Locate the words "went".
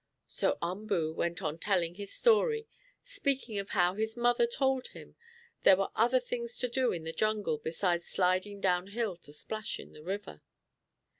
1.13-1.43